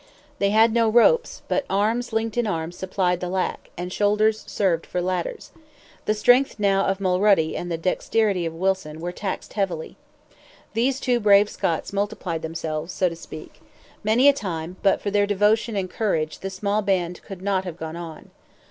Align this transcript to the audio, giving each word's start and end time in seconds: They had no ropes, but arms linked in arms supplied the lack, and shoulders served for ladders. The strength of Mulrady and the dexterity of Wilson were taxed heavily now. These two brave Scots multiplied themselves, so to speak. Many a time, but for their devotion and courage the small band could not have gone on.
They 0.39 0.49
had 0.49 0.73
no 0.73 0.89
ropes, 0.89 1.43
but 1.47 1.63
arms 1.69 2.11
linked 2.11 2.35
in 2.35 2.47
arms 2.47 2.75
supplied 2.75 3.19
the 3.19 3.29
lack, 3.29 3.69
and 3.77 3.93
shoulders 3.93 4.43
served 4.47 4.87
for 4.87 4.99
ladders. 4.99 5.51
The 6.05 6.15
strength 6.15 6.53
of 6.59 6.97
Mulrady 6.99 7.55
and 7.55 7.71
the 7.71 7.77
dexterity 7.77 8.43
of 8.47 8.55
Wilson 8.55 8.99
were 8.99 9.11
taxed 9.11 9.53
heavily 9.53 9.89
now. 10.31 10.35
These 10.73 11.01
two 11.01 11.19
brave 11.19 11.51
Scots 11.51 11.93
multiplied 11.93 12.41
themselves, 12.41 12.91
so 12.91 13.09
to 13.09 13.15
speak. 13.15 13.61
Many 14.03 14.27
a 14.27 14.33
time, 14.33 14.77
but 14.81 14.99
for 15.01 15.11
their 15.11 15.27
devotion 15.27 15.75
and 15.75 15.87
courage 15.87 16.39
the 16.39 16.49
small 16.49 16.81
band 16.81 17.21
could 17.21 17.43
not 17.43 17.63
have 17.65 17.77
gone 17.77 17.95
on. 17.95 18.31